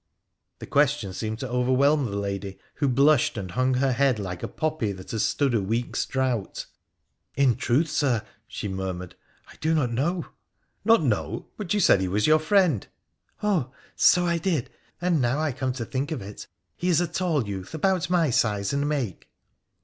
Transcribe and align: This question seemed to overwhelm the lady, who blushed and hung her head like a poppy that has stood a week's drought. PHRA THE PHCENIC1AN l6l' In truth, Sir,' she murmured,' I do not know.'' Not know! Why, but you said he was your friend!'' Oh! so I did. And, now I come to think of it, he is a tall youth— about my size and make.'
This 0.57 0.67
question 0.69 1.13
seemed 1.13 1.37
to 1.41 1.49
overwhelm 1.49 2.07
the 2.09 2.17
lady, 2.17 2.57
who 2.77 2.87
blushed 2.87 3.37
and 3.37 3.51
hung 3.51 3.75
her 3.75 3.91
head 3.91 4.17
like 4.17 4.41
a 4.41 4.47
poppy 4.47 4.91
that 4.93 5.11
has 5.11 5.21
stood 5.21 5.53
a 5.53 5.61
week's 5.61 6.07
drought. 6.07 6.65
PHRA 7.35 7.35
THE 7.35 7.43
PHCENIC1AN 7.43 7.43
l6l' 7.43 7.43
In 7.51 7.55
truth, 7.55 7.87
Sir,' 7.91 8.21
she 8.47 8.67
murmured,' 8.67 9.15
I 9.51 9.57
do 9.61 9.75
not 9.75 9.91
know.'' 9.91 10.25
Not 10.85 11.03
know! 11.03 11.29
Why, 11.29 11.43
but 11.55 11.75
you 11.75 11.79
said 11.79 12.01
he 12.01 12.07
was 12.07 12.25
your 12.25 12.39
friend!'' 12.39 12.87
Oh! 13.43 13.71
so 13.95 14.25
I 14.25 14.39
did. 14.39 14.71
And, 14.99 15.21
now 15.21 15.37
I 15.37 15.51
come 15.51 15.73
to 15.73 15.85
think 15.85 16.11
of 16.11 16.23
it, 16.23 16.47
he 16.75 16.89
is 16.89 16.99
a 16.99 17.05
tall 17.07 17.47
youth— 17.47 17.75
about 17.75 18.09
my 18.09 18.31
size 18.31 18.73
and 18.73 18.89
make.' 18.89 19.29